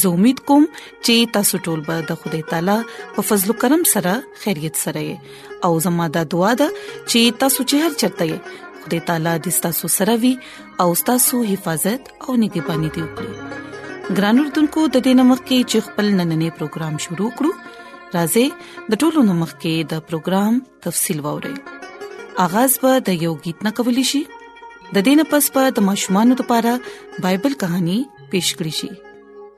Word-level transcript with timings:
زه 0.00 0.08
امید 0.16 0.38
کوم 0.48 0.64
چې 1.04 1.28
تاسو 1.36 1.58
ټول 1.66 1.80
به 1.88 2.06
د 2.08 2.16
خدای 2.22 2.40
تعالی 2.52 2.76
په 3.16 3.24
فضل 3.28 3.48
او 3.52 3.56
کرم 3.62 3.82
سره 3.94 4.14
خیریت 4.44 4.80
سره 4.84 5.02
یو 5.10 5.16
او 5.66 5.70
زموږ 5.86 6.08
د 6.16 6.26
دعا 6.34 6.52
د 6.62 6.72
چې 7.10 7.20
تاسو 7.44 7.60
چې 7.70 7.76
هر 7.86 7.92
چرته 8.02 8.24
یې 8.30 8.38
خدای 8.82 9.00
تعالی 9.10 9.32
دې 9.44 9.52
تاسو 9.68 9.86
سره 9.98 10.14
وي 10.24 10.32
او 10.84 10.88
تاسو 11.10 11.36
حفاظت 11.52 12.02
او 12.24 12.30
نگہبانی 12.42 12.90
دی 12.96 13.02
وکړي 13.04 14.18
ګران 14.18 14.36
اردوونکو 14.42 14.84
د 14.94 14.96
دې 15.04 15.20
نمک 15.20 15.40
کې 15.48 15.58
چې 15.70 15.78
خپل 15.88 16.06
نننې 16.20 16.50
پروګرام 16.60 17.00
شروع 17.06 17.30
کړو 17.40 18.18
راځي 18.18 18.92
د 18.92 19.00
ټولو 19.02 19.26
نمک 19.30 19.50
کې 19.56 19.90
د 19.94 20.04
پروګرام 20.10 20.60
تفصیل 20.88 21.24
ووري 21.28 21.54
آغاز 22.46 22.78
به 22.84 23.00
د 23.08 23.24
یو 23.28 23.32
गीत 23.48 23.66
نه 23.70 23.74
کولی 23.80 24.06
شي 24.12 24.22
د 24.36 25.00
دې 25.00 25.18
نه 25.22 25.26
پس 25.32 25.50
پر 25.56 25.70
د 25.80 25.88
مشمانو 25.90 26.38
لپاره 26.44 26.76
بایبل 27.26 27.58
کہانی 27.66 27.98
پیښ 28.36 28.62
کړی 28.62 28.80
شي 28.82 28.94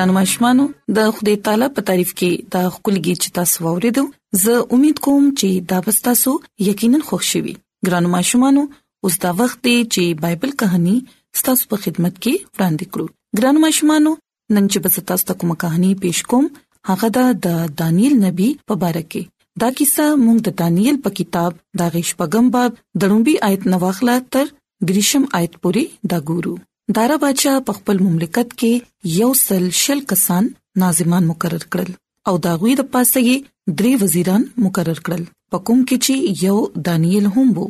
ګران 0.00 0.12
مشمانو 0.18 0.64
د 0.96 1.08
خدای 1.16 1.36
تعالی 1.46 1.66
په 1.78 1.82
تعریف 1.88 2.10
کې 2.18 2.30
دا 2.54 2.60
خپلګي 2.74 3.14
چې 3.22 3.28
تاسو 3.38 3.56
ووریدو 3.64 4.04
زه 4.42 4.54
امید 4.76 5.00
کوم 5.06 5.24
چې 5.38 5.48
دا 5.72 5.80
تاسو 6.06 6.30
یقینا 6.68 7.00
خوشحالي 7.08 7.52
ګران 7.88 8.06
مشمانو 8.14 8.62
اوس 9.08 9.18
دا 9.24 9.30
وخت 9.40 9.58
دی 9.68 9.74
چې 9.92 10.04
بایبل 10.22 10.50
کہانی 10.62 10.94
تاسو 11.48 11.68
په 11.72 11.76
خدمت 11.84 12.14
کې 12.20 12.46
وړاندې 12.54 12.94
کړو 12.94 13.06
ګران 13.38 13.60
مشمانو 13.66 14.14
نن 14.54 14.72
چې 14.72 15.04
تاسو 15.12 15.26
ته 15.32 15.36
کومه 15.44 15.58
کہانی 15.66 15.92
پېښ 16.06 16.32
کوم 16.34 16.48
هغه 16.92 17.12
دا 17.18 17.26
د 17.48 17.76
دانیل 17.82 18.16
نبی 18.24 18.48
په 18.70 18.78
اړه 18.80 19.10
کې 19.10 19.66
دا 19.66 19.70
کیسه 19.82 20.08
موږ 20.24 20.38
د 20.48 20.56
دانیل 20.62 21.02
په 21.08 21.16
کتاب 21.20 21.60
د 21.84 21.92
غیش 21.98 22.14
پیغام 22.24 22.50
باب 22.58 22.80
دړومبي 22.80 23.36
آیت 23.52 23.70
نواخلا 23.76 24.18
تر 24.36 24.50
غریشم 24.92 25.30
آیت 25.42 25.62
پورې 25.62 26.10
دا 26.14 26.18
ګورو 26.30 26.56
دارا 26.96 27.16
بادشاہ 27.22 27.58
په 27.66 27.72
خپل 27.76 27.98
مملکت 28.04 28.52
کې 28.60 29.12
یو 29.20 29.32
سل 29.40 29.66
شل 29.80 30.00
کسان 30.12 30.44
ناظمان 30.82 31.24
مقرر 31.30 31.64
کړل 31.74 31.90
او 32.30 32.34
دا 32.46 32.52
غوی 32.62 32.72
د 32.80 32.88
پاسهګي 32.94 33.36
درې 33.78 33.92
وزیران 34.02 34.42
مقرر 34.64 34.98
کړل 35.08 35.22
پکوم 35.54 35.80
کې 35.88 35.96
چې 36.04 36.14
یو 36.46 36.56
دانیل 36.88 37.26
هم 37.36 37.46
وو 37.58 37.66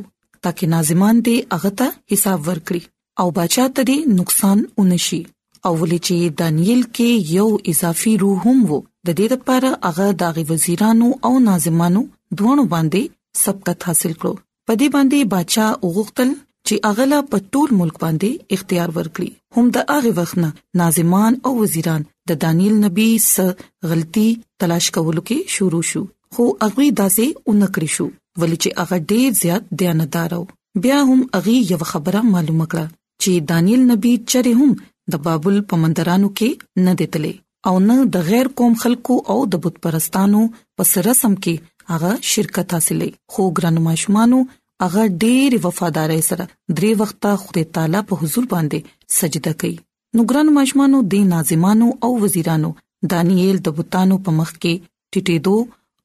ترکه 0.47 0.71
ناظمان 0.77 1.17
دې 1.27 1.37
هغه 1.57 1.71
ته 1.83 1.89
حساب 2.15 2.39
ورکړي 2.49 2.83
او 3.25 3.37
بادشاہ 3.41 3.69
ته 3.77 3.83
دې 3.91 3.99
نقصان 4.23 4.59
ونشي 4.83 5.21
او 5.67 5.73
ولې 5.81 5.99
چې 6.09 6.17
دانیل 6.43 6.81
کې 6.89 7.31
یو 7.37 7.49
اضافي 7.75 8.15
روح 8.27 8.39
هم 8.51 8.59
وو 8.71 8.79
د 9.07 9.09
دې 9.19 9.29
لپاره 9.37 9.75
هغه 9.89 10.09
داغي 10.25 10.47
وزیرانو 10.55 11.11
او 11.31 11.35
ناظمانو 11.51 12.05
دوه 12.39 12.67
باندې 12.75 13.45
سبقت 13.45 13.89
حاصل 13.91 14.13
کړو 14.19 14.45
پدې 14.67 14.87
باندې 14.99 15.21
بادشاہ 15.37 15.89
وغوښتل 15.89 16.37
چې 16.69 16.75
اغلا 16.91 17.19
په 17.35 17.47
ټول 17.57 17.69
ملک 17.81 17.97
باندې 18.05 18.31
اختیار 18.59 18.89
ورکړي 18.99 19.31
هم 19.59 19.67
د 19.75 19.77
هغه 19.93 20.11
وخت 20.21 20.37
نه 20.43 20.49
ناظمان 20.83 21.33
او 21.49 21.53
وزیران 21.63 22.03
د 22.33 22.41
دانیل 22.47 22.75
نبی 22.85 23.09
سره 23.33 23.55
غلطي 23.93 24.29
تلاش 24.65 24.87
کولو 24.97 25.23
کې 25.31 25.39
شروع 25.59 25.83
شو 25.91 26.03
خو 26.39 26.45
هغه 26.65 26.85
داسې 27.01 27.27
اونکړي 27.49 27.89
شو 27.97 28.07
ولې 28.41 28.59
چې 28.63 28.71
هغه 28.81 28.97
ډیر 29.15 29.29
زیات 29.43 29.63
دیانتدار 29.83 30.31
او 30.39 30.43
بیا 30.87 30.99
هم 31.13 31.21
هغه 31.39 31.55
یو 31.73 31.81
خبره 31.93 32.21
معلومه 32.35 32.67
کړه 32.73 32.87
چې 33.23 33.33
دانیل 33.53 33.81
نبی 33.93 34.13
چره 34.35 34.53
هم 34.63 34.71
د 35.17 35.25
بابل 35.29 35.57
پمندرانو 35.73 36.29
کې 36.43 36.51
نه 36.89 36.93
دتلې 37.01 37.35
او 37.69 37.75
نه 37.89 37.97
د 38.17 38.31
غیر 38.31 38.47
قوم 38.61 38.75
خلکو 38.87 39.15
او 39.35 39.39
د 39.55 39.67
بت 39.67 39.75
پرستانو 39.87 40.43
پس 40.77 40.91
رسم 41.09 41.33
کې 41.47 41.55
هغه 41.97 42.11
شرکت 42.35 42.69
حاصلې 42.75 43.11
خو 43.37 43.43
ګرانو 43.59 43.81
ماشومانو 43.89 44.39
هغه 44.83 45.03
ډېر 45.25 45.51
وفادار 45.65 46.11
سره 46.29 46.45
درې 46.77 46.91
وخته 47.01 47.31
خدای 47.45 47.65
تعالی 47.79 48.01
په 48.11 48.15
حضور 48.23 48.45
باندې 48.55 48.79
سجده 49.19 49.53
کوي 49.63 49.75
نو 50.17 50.25
ګران 50.33 50.53
مجمانو 50.59 51.01
د 51.15 51.27
ناظمانو 51.33 51.89
او 52.09 52.13
وزیرانو 52.25 52.71
دانیل 53.13 53.59
د 53.67 53.77
بوتانو 53.79 54.17
په 54.29 54.35
مخ 54.41 54.53
کې 54.55 54.83
ټټېدو 55.13 55.57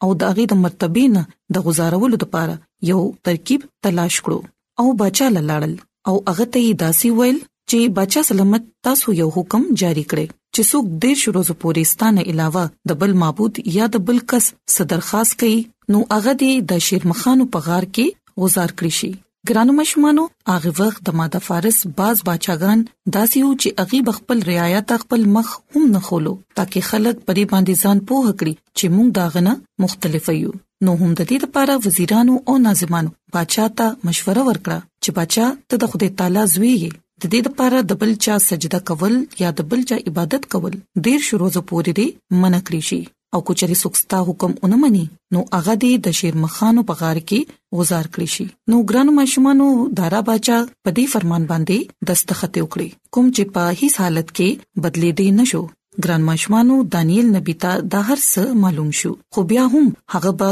او 0.08 0.18
داغه 0.24 0.48
د 0.54 0.60
مرتبه 0.64 1.06
نه 1.16 1.24
د 1.58 1.66
گزارولو 1.68 2.20
لپاره 2.24 2.58
یو 2.92 3.00
ترکیب 3.30 3.66
تلاش 3.88 4.20
کړو 4.28 4.40
او 4.84 4.88
بچا 5.04 5.28
لاړل 5.38 5.74
او 6.10 6.16
هغه 6.16 6.50
ته 6.54 6.64
یې 6.66 6.80
داسي 6.84 7.12
ویل 7.20 7.40
چې 7.72 7.96
بچا 8.02 8.26
سلامت 8.32 8.68
تاسو 8.88 9.16
یو 9.22 9.30
حکم 9.38 9.64
جاری 9.84 10.06
کړي 10.12 10.28
چې 10.56 10.62
څوک 10.72 10.86
ډیر 11.06 11.16
شروز 11.24 11.54
پورېستانه 11.64 12.28
علاوه 12.36 12.66
د 12.92 13.00
بل 13.04 13.16
معبود 13.24 13.64
یا 13.80 13.90
د 13.96 14.06
بل 14.12 14.22
کس 14.34 14.52
صدرخواست 14.78 15.40
کوي 15.44 15.58
نو 15.96 16.06
هغه 16.18 16.38
دی 16.44 16.52
د 16.74 16.86
شیرمخانو 16.90 17.50
په 17.58 17.68
غار 17.70 17.90
کې 17.98 18.22
غزار 18.44 18.72
کړی 18.80 18.94
شي 19.02 19.12
ګرانو 19.50 19.74
مشمانو 19.82 20.24
هغه 20.52 20.72
وخت 20.80 21.02
د 21.10 21.18
ماده 21.20 21.40
فارس 21.48 21.78
باز 22.00 22.18
بچاګان 22.30 22.80
داسې 23.16 23.40
و 23.48 23.52
چې 23.62 23.70
اغي 23.84 24.00
بخپل 24.10 24.38
رعایت 24.50 24.90
خپل 25.04 25.22
مخ 25.38 25.48
هم 25.76 25.84
نه 25.96 26.02
خولو 26.08 26.34
ترکه 26.60 26.82
خلک 26.90 27.16
پری 27.30 27.44
باندې 27.52 27.82
ځان 27.84 27.98
پوه 28.12 28.28
کړی 28.40 28.54
چې 28.78 28.86
موږ 28.96 29.08
داغنه 29.20 29.54
مختلف 29.86 30.26
یو 30.44 30.52
نو 30.86 30.92
هم 31.02 31.12
د 31.20 31.22
دې 31.30 31.38
لپاره 31.44 31.74
وزیرانو 31.88 32.36
او 32.52 32.58
ناظمانو 32.68 33.16
بادشاہ 33.38 33.68
ته 33.78 33.88
مشوره 34.12 34.40
ورکړه 34.50 34.80
چې 35.04 35.10
بادشاہ 35.18 35.50
ته 35.72 35.76
د 35.84 35.96
خدای 35.96 36.12
تعالی 36.22 36.44
زوی 36.56 36.74
یې 36.84 36.92
د 37.22 37.26
دې 37.32 37.42
لپاره 37.50 37.78
د 37.92 38.04
بل 38.06 38.12
چا 38.28 38.34
سجده 38.50 38.80
کول 38.92 39.16
یا 39.44 39.50
د 39.60 39.70
بل 39.74 39.88
چا 39.92 39.98
عبادت 40.12 40.52
کول 40.56 40.74
ډیر 41.10 41.20
شروع 41.32 41.52
زه 41.58 41.68
پوری 41.74 41.94
دی 42.02 42.08
منع 42.46 42.62
کړی 42.70 42.88
شي 42.90 43.02
او 43.36 43.42
کچري 43.48 43.74
سوکستا 43.84 44.20
حکم 44.28 44.52
اونمني 44.66 45.02
نو 45.36 45.40
هغه 45.56 45.74
دې 45.84 45.94
د 46.06 46.14
شیرمخانو 46.20 46.82
په 46.90 46.94
غار 47.02 47.18
کې 47.30 47.40
گزار 47.80 48.06
کړی 48.14 48.30
شي 48.36 48.46
نو 48.74 48.78
ګران 48.92 49.10
مشمانو 49.20 49.68
دارا 49.98 50.22
باچا 50.30 50.58
په 50.86 50.90
دې 50.98 51.06
فرمان 51.14 51.44
باندې 51.52 51.78
دستخط 52.12 52.54
وکړي 52.62 52.90
کوم 53.18 53.28
چې 53.36 53.44
په 53.58 53.64
هیڅ 53.82 53.94
حالت 54.04 54.30
کې 54.40 54.50
بدلی 54.86 55.12
دی 55.20 55.26
نشو 55.40 55.62
ګران 56.04 56.22
مشمانو 56.32 56.76
دانیل 56.96 57.26
نبی 57.36 57.56
ته 57.66 57.72
دا 57.98 58.06
هر 58.12 58.20
څه 58.32 58.42
معلوم 58.62 58.90
شو 59.02 59.12
خو 59.38 59.46
بیا 59.52 59.64
هم 59.76 59.86
هغه 60.16 60.32
به 60.44 60.52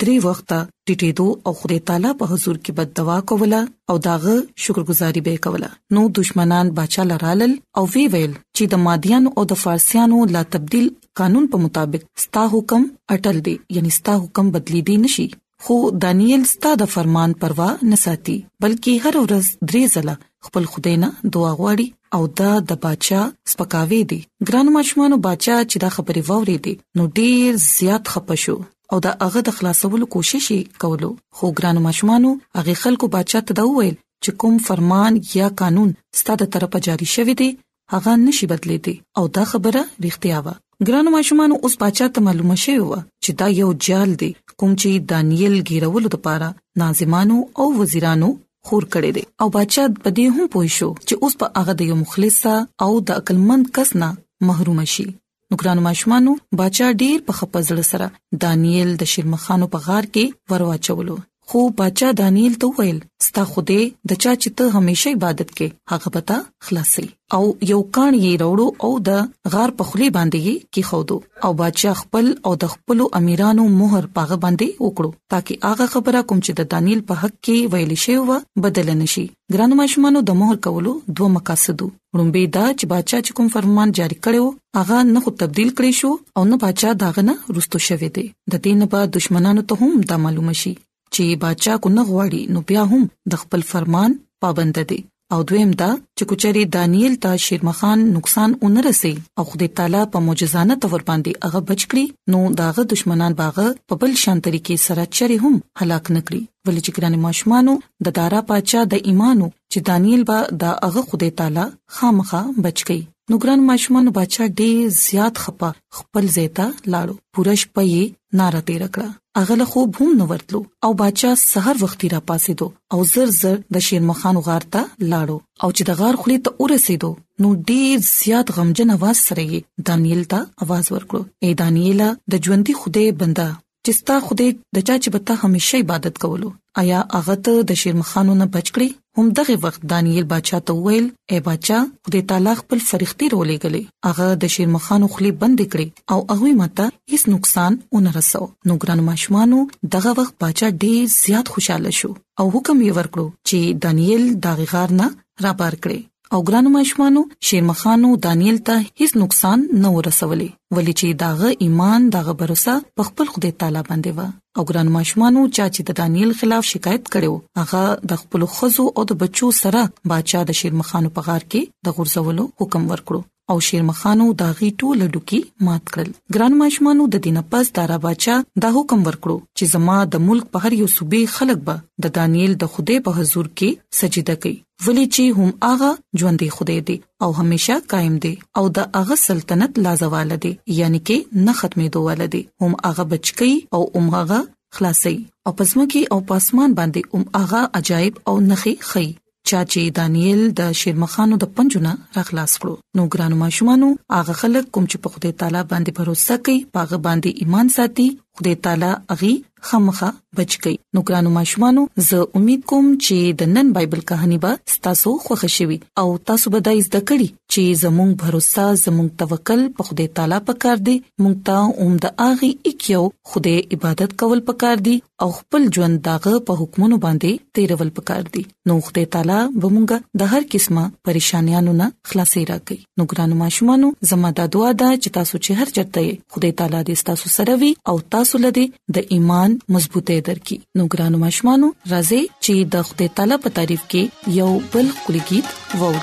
درې 0.00 0.16
وخته 0.26 0.56
ټټېدو 0.86 1.26
او 1.48 1.52
خدای 1.60 1.78
تعالی 1.88 2.08
په 2.20 2.24
حضور 2.30 2.56
کې 2.64 2.72
بد 2.78 2.88
دوا 2.98 3.18
کوله 3.30 3.60
او 3.90 3.96
داغه 4.06 4.34
شکرګزاري 4.62 5.20
به 5.28 5.34
کوله 5.44 5.68
نو 5.98 6.02
دشمنان 6.18 6.66
بچا 6.78 7.02
لرالل 7.12 7.52
او 7.82 7.84
وی 7.92 8.02
ویل 8.14 8.32
چې 8.56 8.64
د 8.74 8.82
مادیانو 8.86 9.30
او 9.38 9.42
د 9.52 9.58
فارسیانو 9.62 10.18
لا 10.34 10.42
تبديل 10.56 10.86
قانون 11.20 11.44
په 11.54 11.60
مطابق 11.66 12.02
ستا 12.24 12.42
حکم 12.54 12.82
اٹل 13.16 13.36
دی 13.46 13.54
یعنی 13.76 13.90
ستا 13.98 14.14
حکم 14.24 14.46
بدلی 14.56 14.80
دی 14.90 14.96
نشي 15.04 15.26
خو 15.68 15.74
دانیل 16.02 16.42
ستا 16.52 16.70
د 16.82 16.90
فرمان 16.96 17.32
پروا 17.44 17.68
نه 17.90 17.96
ساتي 18.04 18.34
بلکې 18.64 19.06
هر 19.06 19.22
ورځ 19.22 19.70
درې 19.70 19.94
ځله 19.94 20.14
خپل 20.50 20.64
خدای 20.74 20.92
نه 21.06 21.30
دعا 21.38 21.52
غواړي 21.60 21.88
او 22.18 22.22
دا 22.42 22.50
د 22.70 22.80
بچا 22.84 23.22
سپکاوي 23.54 24.02
دي 24.12 24.20
ګران 24.48 24.72
مچمانو 24.78 25.20
بچا 25.28 25.56
چې 25.70 25.76
دا 25.86 25.90
خبره 25.96 26.24
ووري 26.30 26.58
دي 26.68 26.74
نو 27.00 27.08
ډیر 27.20 27.58
زیات 27.68 28.04
خپه 28.14 28.38
شو 28.44 28.58
او 28.92 28.98
دا 29.04 29.10
هغه 29.26 29.40
د 29.46 29.50
خلاصولو 29.56 30.04
کوشش 30.14 30.46
کولو 30.84 31.10
خو 31.38 31.46
ګرانو 31.58 31.80
مشمانو 31.88 32.30
هغه 32.58 32.74
خلکو 32.82 33.04
بادشاہ 33.14 33.42
ته 33.50 33.58
دا 33.58 33.64
وویل 33.68 33.92
چې 34.24 34.30
کوم 34.42 34.54
فرمان 34.68 35.12
یا 35.34 35.48
قانون 35.60 35.90
ستاسو 36.20 36.46
طرفه 36.56 36.78
جاری 36.88 37.06
شوی 37.14 37.34
دی 37.42 37.48
هغه 37.94 38.14
نشي 38.24 38.48
بدلېدي 38.54 38.94
او 39.20 39.24
دا 39.38 39.44
خبره 39.52 39.82
رښتیا 40.04 40.38
وه 40.46 40.54
ګرانو 40.88 41.14
ماشومان 41.16 41.50
اوس 41.58 41.74
بچا 41.84 42.06
ته 42.16 42.24
معلومه 42.28 42.56
شوی 42.64 42.80
و 42.86 42.90
چې 43.24 43.30
دا 43.44 43.50
یو 43.60 43.68
جال 43.88 44.10
دی 44.24 44.30
کوم 44.58 44.72
چې 44.80 44.90
دانیل 45.14 45.54
ګیرولو 45.70 46.08
لپاره 46.16 46.48
ناظمانو 46.84 47.38
او 47.62 47.66
وزیرانو 47.80 48.28
خور 48.68 48.84
کړي 48.92 49.10
دي 49.16 49.22
او 49.44 49.52
بچا 49.60 49.84
په 50.02 50.10
دې 50.18 50.38
هم 50.38 50.52
پوه 50.56 50.68
شو 50.80 50.90
چې 51.08 51.14
اوس 51.24 51.34
په 51.44 51.52
هغه 51.62 51.72
د 51.80 51.90
یو 51.92 51.96
مخلص 52.04 52.40
او 52.84 52.90
د 53.10 53.18
عقلمند 53.22 53.74
کس 53.80 53.96
نه 54.04 54.10
محروم 54.50 54.84
شي 54.96 55.08
نو 55.50 55.56
ګرانو 55.60 55.86
ماشومانو 55.88 56.32
بادشاہ 56.60 56.96
ډیر 57.02 57.18
په 57.28 57.32
خپزړه 57.38 57.84
سره 57.92 58.06
دانیل 58.42 58.90
د 58.98 59.02
شرمخانو 59.12 59.66
په 59.72 59.78
غار 59.86 60.04
کې 60.16 60.24
ورواچولو 60.50 61.16
خو 61.52 61.60
بچا 61.78 62.08
دانیل 62.18 62.52
ته 62.62 62.66
ویل 62.78 62.98
ستا 63.26 63.42
خوده 63.52 63.78
د 64.10 64.16
چا 64.24 64.32
چې 64.42 64.50
ته 64.58 64.72
همیشه 64.74 65.12
عبادت 65.16 65.48
کې 65.52 65.92
هغه 65.92 66.10
پتا 66.16 66.34
خلاصي 66.66 67.04
او 67.38 67.40
یو 67.70 67.78
کان 67.96 68.18
یې 68.18 68.34
وروړو 68.42 68.82
او 68.88 68.90
د 69.08 69.54
غار 69.54 69.70
په 69.78 69.86
خلی 69.88 70.10
باندې 70.16 70.44
یې 70.44 70.76
کې 70.76 70.90
خودو 70.90 71.16
او 71.48 71.56
بچا 71.62 71.94
خپل 72.02 72.28
او 72.50 72.52
د 72.64 72.70
خپل 72.74 73.02
امیرانو 73.20 73.64
مہر 73.80 74.06
پاغه 74.20 74.38
باندې 74.44 74.84
وکړو 74.84 75.34
ترکه 75.34 75.72
هغه 75.72 75.88
خبره 75.96 76.20
کوم 76.28 76.44
چې 76.44 76.60
د 76.60 76.68
دانیل 76.74 77.00
په 77.08 77.20
حق 77.24 77.34
کې 77.36 77.72
ویل 77.74 77.96
شوی 78.02 78.18
و 78.20 78.38
بدل 78.66 78.92
نشي 79.02 79.24
ګرانو 79.54 79.78
ماشومانو 79.82 80.22
د 80.30 80.38
مہر 80.42 80.60
کولو 80.68 80.92
دوه 81.06 81.30
مقاصد 81.38 81.82
وړمبه 81.84 82.54
دا 82.58 82.64
چې 82.68 82.92
بچا 82.94 83.20
چې 83.24 83.38
کوم 83.40 83.48
فرمان 83.56 83.96
جاری 84.00 84.20
کړو 84.28 84.78
هغه 84.82 85.00
نه 85.10 85.24
خو 85.26 85.34
تبديل 85.42 85.74
کړی 85.74 85.98
شو 86.02 86.12
او 86.38 86.46
نه 86.52 86.60
بچا 86.66 86.94
داغه 87.04 87.26
نه 87.30 87.58
رستو 87.60 87.82
شوی 87.90 88.10
دی 88.20 88.24
د 88.56 88.64
دین 88.68 88.86
په 88.94 89.10
دشمنانو 89.18 89.66
ته 89.74 89.84
هم 89.90 90.04
دا 90.12 90.20
معلوم 90.28 90.52
شي 90.62 90.74
چې 91.18 91.24
بادشاہ 91.44 91.78
کو 91.84 91.88
نه 91.96 92.02
غواړي 92.10 92.42
نو 92.56 92.66
بیا 92.68 92.82
هم 92.92 93.02
د 93.34 93.40
خپل 93.44 93.60
فرمان 93.70 94.10
پابند 94.46 94.76
دي 94.92 94.98
او 95.34 95.38
دویم 95.48 95.72
دا 95.80 95.88
چې 96.18 96.24
کوچري 96.30 96.62
دانیل 96.76 97.12
ته 97.24 97.30
شیرمخان 97.46 97.98
نقصان 98.16 98.50
اونرسي 98.68 99.12
او 99.42 99.44
خدای 99.50 99.68
تعالی 99.80 100.00
په 100.14 100.18
معجزانه 100.28 100.76
تور 100.84 101.02
باندې 101.10 101.48
هغه 101.48 101.60
بچ 101.70 101.82
کړی 101.84 102.34
نو 102.34 102.40
داغه 102.62 102.84
دشمنان 102.94 103.36
باغه 103.42 103.66
په 103.92 104.00
بل 104.04 104.16
شان 104.24 104.42
طریقې 104.46 104.76
سره 104.86 105.06
چری 105.20 105.36
هم 105.44 105.54
هلاک 105.82 106.10
نکړي 106.16 106.42
ولې 106.68 106.80
چې 106.84 106.96
ګرانې 106.96 107.24
ماشومانو 107.26 107.74
د 108.08 108.16
دارا 108.20 108.42
پاچا 108.50 108.84
د 108.94 109.04
ایمانو 109.12 109.50
چې 109.72 109.88
دانیل 109.92 110.26
با 110.32 110.38
د 110.64 110.74
هغه 110.88 111.06
خدای 111.12 111.32
تعالی 111.42 111.68
خامخه 111.98 112.42
بچ 112.68 112.84
کړي 112.88 113.00
نو 113.30 113.36
ګران 113.42 113.60
ماشومان 113.70 114.06
بچا 114.14 114.44
ډېر 114.60 114.86
زیات 115.06 115.36
خپه 115.42 115.68
خپل 115.96 116.24
زیتا 116.36 116.64
لاړو 116.92 117.12
پورش 117.34 117.62
پې 117.74 118.02
ناره 118.40 118.60
تیر 118.70 118.82
کړه 118.96 119.08
اغله 119.42 119.66
خوب 119.74 119.90
هم 120.00 120.08
نو 120.22 120.26
ورتلو 120.32 120.60
او 120.88 120.90
بچا 121.02 121.30
سحر 121.52 121.76
وختي 121.82 122.08
را 122.14 122.20
پاسې 122.30 122.52
دو 122.60 122.68
او 122.96 123.04
زر 123.12 123.28
زر 123.40 123.56
د 123.76 123.86
شیرمخان 123.90 124.36
غار 124.48 124.64
ته 124.76 124.82
لاړو 125.12 125.38
او 125.62 125.68
چې 125.76 125.82
د 125.90 126.00
غار 126.02 126.14
خلی 126.24 126.38
ته 126.48 126.56
ورسېدو 126.62 127.10
نو 127.44 127.48
ډیر 127.70 127.96
زیات 128.20 128.46
غمجن 128.60 128.88
आवाज 128.98 129.16
سره 129.28 129.42
یې 129.52 129.60
دانیل 129.90 130.22
ته 130.36 130.40
आवाज 130.68 130.84
ورکړو 130.96 131.22
اے 131.44 131.48
دانیلا 131.64 132.08
د 132.30 132.32
ژوندۍ 132.44 132.74
خوده 132.84 133.04
بندا 133.24 133.48
چې 133.84 133.90
ستا 134.00 134.16
خدای 134.26 134.50
د 134.74 134.78
چا 134.86 134.94
چې 135.02 135.08
بتا 135.14 135.34
همیشه 135.42 135.76
عبادت 135.84 136.16
کولو 136.24 136.48
آیا 136.80 136.98
هغه 137.16 137.36
ته 137.46 137.52
د 137.68 137.78
شیرمخانو 137.82 138.32
نه 138.40 138.46
بچ 138.56 138.68
کړی 138.74 138.88
هم 139.20 139.26
دغه 139.38 139.54
وخت 139.64 139.80
دانیل 139.92 140.24
بادشاہ 140.32 140.62
ته 140.70 140.76
وویل 140.80 141.06
اے 141.30 141.38
بادشاہ 141.46 141.82
خدای 142.08 142.22
تعالی 142.32 142.52
خپل 142.60 142.78
فرښتې 142.88 143.26
رولې 143.36 143.56
غلې 143.62 143.82
هغه 144.10 144.26
د 144.42 144.54
شیرمخانو 144.56 145.06
خلی 145.14 145.32
بند 145.44 145.60
کړی 145.74 145.86
او 146.14 146.18
هغه 146.34 146.50
ماته 146.60 146.84
هیڅ 147.14 147.22
نقصان 147.36 147.72
ونرسو 147.96 148.44
نو 148.66 148.74
ګرانو 148.84 149.04
ماشومانو 149.10 149.58
دغه 149.96 150.10
وخت 150.20 150.34
بادشاہ 150.46 150.70
ډیر 150.86 151.00
زیات 151.16 151.46
خوشاله 151.56 151.90
شو 152.02 152.10
او 152.40 152.46
حکم 152.58 152.76
یې 152.80 152.96
ورکړو 152.96 153.26
چې 153.48 153.60
دانیل 153.86 154.22
دا 154.48 154.52
غار 154.74 154.90
نه 155.00 155.06
را 155.48 155.52
بار 155.64 155.74
کړي 155.82 156.00
او 156.36 156.40
ګرانو 156.48 156.70
مشمانو 156.78 157.20
شیرمخانو 157.46 158.08
دانیل 158.24 158.58
ته 158.66 158.82
هیڅ 159.00 159.12
نقصان 159.22 159.62
نه 159.84 159.88
ورسولې 159.94 160.48
ولی 160.76 160.92
چې 161.00 161.16
داغه 161.22 161.48
ایمان 161.66 162.06
داغه 162.16 162.34
باور 162.42 162.60
په 162.98 163.06
خپل 163.08 163.30
خدای 163.32 163.50
تعالی 163.62 163.82
باندې 163.88 164.18
و 164.18 164.28
او 164.58 164.66
ګران 164.68 164.92
ماشمانو 164.98 165.42
چا 165.58 165.66
چې 165.74 165.80
د 165.88 165.98
دانیل 166.02 166.36
خلاف 166.42 166.68
شکایت 166.72 167.04
کړو 167.16 167.34
هغه 167.62 167.82
د 168.12 168.22
خپل 168.22 168.46
خزو 168.58 168.86
او 168.96 169.02
د 169.12 169.20
بچو 169.24 169.48
سره 169.62 169.82
بادشاہ 170.12 170.42
د 170.50 170.60
شیرمخانو 170.60 171.12
په 171.18 171.26
غار 171.30 171.42
کې 171.48 171.76
د 171.88 171.98
غرزولو 171.98 172.44
حکم 172.62 172.82
ورکړو 172.92 173.20
او 173.52 173.56
شیرمخانو 173.66 174.24
داغي 174.40 174.68
ټوله 174.80 175.06
ډوکی 175.14 175.38
مات 175.68 175.84
کړل 175.94 176.10
ګران 176.34 176.52
ماشمانو 176.60 177.04
د 177.14 177.22
دینه 177.24 177.40
پس 177.52 177.70
دارا 177.76 177.96
بچا 178.04 178.34
د 178.64 178.74
حکم 178.76 178.98
ورکړو 179.08 179.36
چې 179.56 179.64
زما 179.74 179.96
د 180.14 180.22
ملک 180.28 180.46
په 180.56 180.66
هر 180.66 180.72
یو 180.80 180.88
صوبې 180.96 181.22
خلک 181.36 181.58
به 181.68 181.76
د 182.06 182.12
دانیل 182.18 182.52
د 182.60 182.64
خوده 182.74 182.96
په 183.08 183.20
حضور 183.20 183.48
کې 183.52 184.02
سجده 184.02 184.36
کوي 184.44 184.54
ولې 184.84 185.04
چې 185.14 185.22
هم 185.38 185.50
هغه 185.68 185.90
ژوندې 186.20 186.48
خوده 186.56 186.76
دی 186.90 186.96
او 187.26 187.30
همیشه 187.38 187.80
قائم 187.94 188.14
دی 188.26 188.32
او 188.62 188.64
د 188.78 188.86
هغه 188.98 189.16
سلطنت 189.26 189.72
لازواله 189.86 190.36
دی 190.44 190.52
یعنی 190.80 191.00
کې 191.06 191.44
نه 191.48 191.52
ختمې 191.62 191.96
دوه 191.96 192.30
دی 192.36 192.42
هم 192.62 192.72
هغه 192.86 193.02
بچکی 193.16 193.52
او 193.78 193.82
هم 193.94 194.06
هغه 194.18 194.38
خلاصي 194.78 195.16
او 195.46 195.50
پسمه 195.60 195.84
کې 195.92 196.02
او 196.16 196.28
پاسمان 196.30 196.70
باندې 196.78 197.02
اوم 197.12 197.24
اغا 197.42 197.62
عجایب 197.80 198.14
او 198.32 198.36
نخي 198.50 198.74
خي 198.92 199.04
چا 199.50 199.60
چې 199.72 199.82
دانیل 199.98 200.40
د 200.58 200.74
شیرمخانو 200.80 201.34
د 201.44 201.48
پنجونه 201.56 201.92
راخلاص 202.16 202.52
کړو 202.64 202.74
نو 202.98 203.02
ګرانو 203.14 203.38
ماشومانو 203.44 203.88
هغه 204.16 204.34
خلک 204.40 204.64
کوم 204.76 204.84
چې 204.90 204.96
په 205.06 205.14
خدای 205.14 205.32
تعالی 205.40 205.62
باندې 205.70 205.90
باور 205.96 206.08
ساتي 206.26 206.54
پاغه 206.76 206.96
باندې 207.06 207.30
ایمان 207.44 207.66
ساتي 207.76 208.06
خدای 208.40 208.54
تعالی 208.64 208.92
اغي 209.14 209.34
خامخه 209.68 210.06
بچګي 210.38 210.74
نو 210.96 211.00
ګرانو 211.08 211.30
ماشومانو 211.32 211.82
زه 212.08 212.18
امید 212.38 212.60
کوم 212.70 212.86
چې 213.04 213.32
د 213.40 213.48
نن 213.56 213.72
بایبل 213.78 214.00
કહاني 214.10 214.36
به 214.44 214.76
تاسو 214.86 215.10
خوښ 215.24 215.50
شي 215.54 215.76
او 216.02 216.04
تاسو 216.30 216.52
به 216.54 216.60
دای 216.68 216.78
زده 216.86 217.00
کړی 217.10 217.26
چې 217.26 217.80
زموږ 217.82 218.10
باور 218.22 218.36
زموږ 218.84 219.08
توکل 219.22 219.64
په 219.80 219.86
خدای 219.88 220.06
تعالی 220.18 220.38
پکار 220.46 220.78
دی 220.86 220.94
مونږ 221.22 221.36
ته 221.48 221.84
اوم 221.84 221.98
د 222.04 222.14
اغي 222.28 222.50
یو 222.94 223.02
خدای 223.34 223.56
عبادت 223.76 224.14
کول 224.22 224.40
پکار 224.48 224.76
دی 224.86 224.94
او 225.26 225.28
خپل 225.40 225.62
ژوند 225.78 226.00
داغه 226.08 226.34
په 226.48 226.60
حکمونو 226.62 226.96
باندې 227.04 227.44
تیرول 227.58 227.90
پکار 228.00 228.22
دی 228.38 228.46
نو 228.70 228.78
خدای 228.88 229.06
تعالی 229.18 229.38
به 229.60 229.66
مونږه 229.76 229.98
د 230.24 230.32
هر 230.32 230.48
قسمه 230.56 230.84
پریشانیانو 231.10 231.76
نه 231.82 231.88
خلاصې 232.10 232.40
راکړي 232.54 232.78
نو 233.02 233.10
ګرانو 233.12 233.40
ماشومانو 233.44 233.92
زموږ 234.10 234.32
د 234.40 234.50
دعا 234.56 234.70
د 234.82 234.96
چې 235.02 235.16
تاسو 235.20 235.34
چې 235.44 235.52
هر 235.62 235.68
چرته 235.80 236.34
خدای 236.36 236.52
تعالی 236.62 236.80
دې 236.88 236.98
تاسو 237.12 237.34
سره 237.38 237.60
وي 237.64 237.72
او 237.92 237.96
تاسو 238.16 238.29
تاسو 238.30 238.42
له 238.46 238.50
د 238.96 238.98
ایمان 239.14 239.50
مضبوطه 239.74 240.14
درکې 240.28 240.56
نو 240.76 240.82
ګرانو 240.92 241.16
مشمانو 241.26 241.68
راځي 241.94 242.20
چې 242.44 242.54
د 242.76 242.86
خدای 242.92 243.08
تعالی 243.18 243.36
په 243.48 243.54
تعریف 243.58 243.82
کې 243.90 244.02
یو 244.40 244.50
بل 244.76 244.86
کلیګیت 245.04 245.46
وورو 245.82 246.02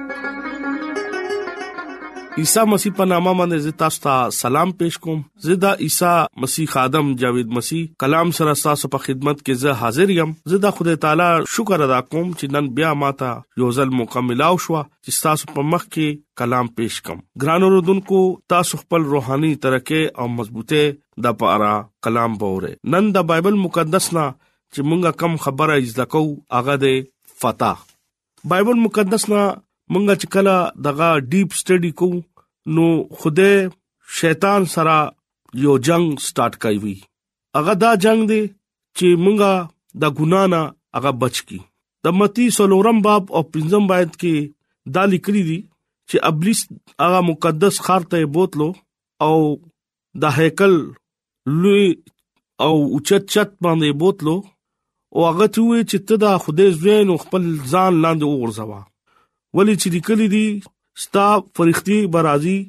عیسی 2.39 2.59
مسیح 2.71 2.91
په 2.97 3.05
نامه 3.11 3.31
باندې 3.37 3.79
تاسو 3.79 3.99
ته 4.03 4.19
سلام 4.35 4.69
پېښ 4.81 4.99
کوم 5.05 5.23
زدا 5.45 5.69
عیسی 5.85 6.11
مسیح 6.43 6.69
خادم 6.73 7.07
جاوید 7.23 7.49
مسیح 7.57 7.87
کلام 8.03 8.29
سره 8.37 8.51
تاسو 8.59 8.89
په 8.93 9.03
خدمت 9.07 9.39
کې 9.41 9.59
زه 9.63 9.79
حاضر 9.81 10.11
یم 10.17 10.29
زدا 10.53 10.69
خدای 10.77 10.99
تعالی 11.05 11.25
شکر 11.55 11.81
ادا 11.87 11.97
کوم 12.13 12.21
چې 12.29 12.53
نن 12.55 12.69
بیا 12.77 12.91
ماته 13.01 13.31
یو 13.63 13.71
ځل 13.79 13.91
مکملاو 14.01 14.59
شو 14.65 14.75
چې 14.83 15.25
تاسو 15.25 15.49
په 15.57 15.65
مخ 15.71 15.83
کې 15.87 16.15
کلام 16.43 16.69
پېښ 16.77 17.09
کوم 17.09 17.19
ګرانو 17.45 17.71
رودونکو 17.75 18.21
تاسو 18.55 18.79
خپل 18.83 19.07
روحاني 19.15 19.49
ترقه 19.67 20.01
او 20.21 20.31
مضبوطه 20.35 20.83
د 21.27 21.35
پاره 21.43 21.73
کلام 22.07 22.37
بوره 22.45 22.71
نن 22.95 23.09
د 23.19 23.25
بایبل 23.33 23.59
مقدس 23.67 24.07
نه 24.19 24.27
چې 24.35 24.87
مونږه 24.91 25.19
کم 25.25 25.35
خبره 25.47 25.79
اجازه 25.83 26.07
کو 26.15 26.23
هغه 26.59 26.77
د 26.85 27.11
فتح 27.45 27.83
بایبل 28.55 28.81
مقدس 28.85 29.27
نه 29.35 29.43
مونږه 29.93 30.13
چې 30.21 30.27
کله 30.33 30.55
دغه 30.87 31.07
ډیپ 31.31 31.49
سټډي 31.59 31.89
کو 31.99 32.07
نو 32.75 32.85
خوده 33.19 33.47
شیطان 34.19 34.65
سره 34.73 34.95
یو 35.63 35.73
جنگ 35.87 36.05
سٹارټ 36.27 36.59
کوي 36.65 36.77
وی 36.83 36.93
هغه 37.57 37.73
دا 37.83 37.91
جنگ 38.03 38.21
دی 38.31 38.41
چې 38.97 39.19
مونږه 39.23 39.51
د 40.03 40.13
ګنا 40.19 40.43
نه 40.53 40.61
هغه 40.97 41.11
بچ 41.23 41.41
کی 41.49 41.59
د 42.07 42.15
متی 42.19 42.45
سلورم 42.57 43.01
باب 43.07 43.23
او 43.35 43.41
پنځم 43.55 43.83
باید 43.91 44.11
کې 44.21 44.93
دا 44.97 45.03
لیکلي 45.13 45.41
دي 45.49 45.59
چې 46.09 46.25
ابلیس 46.29 46.59
هغه 47.05 47.19
مقدس 47.31 47.75
خارته 47.87 48.23
بوتلو 48.37 48.69
او 49.27 49.35
د 50.25 50.37
هیکل 50.37 50.73
لوی 51.65 51.85
او 52.67 52.71
اوچت 52.93 53.29
چت 53.33 53.49
باندې 53.63 53.89
بوتلو 54.05 54.35
او 55.15 55.19
هغه 55.29 55.45
ته 55.57 55.65
وی 55.69 55.81
چې 55.89 56.07
ته 56.11 56.23
د 56.23 56.39
خدای 56.45 56.69
زوین 56.79 57.13
خپل 57.25 57.43
ځان 57.73 58.01
لاندې 58.05 58.31
وګرځوا 58.31 58.81
ولی 59.57 59.73
چې 59.81 59.87
لیکلې 59.93 60.27
دي 60.33 60.45
ستا 61.05 61.25
فرښتي 61.57 61.97
برازي 62.15 62.59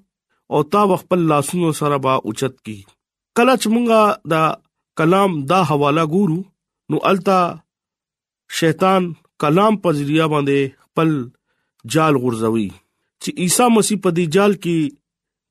او 0.56 0.60
تا 0.74 0.82
خپل 1.02 1.20
لاسونو 1.30 1.70
سره 1.80 1.96
با 2.06 2.14
اوچت 2.30 2.54
کی 2.68 2.76
کله 3.40 3.54
چې 3.60 3.68
مونږه 3.74 4.00
دا 4.32 4.42
کلام 5.00 5.30
دا 5.52 5.60
حواله 5.70 6.04
ګورو 6.14 6.38
نو 6.94 7.02
التا 7.10 7.38
شیطان 8.60 9.02
کلام 9.44 9.72
په 9.84 9.88
ذریعہ 9.98 10.26
باندې 10.32 10.60
خپل 10.84 11.10
جال 11.94 12.14
غورځوي 12.22 12.68
چې 13.22 13.30
عیسی 13.44 13.66
مسیح 13.76 13.98
په 14.06 14.10
دې 14.16 14.24
جال 14.38 14.52
کې 14.62 14.78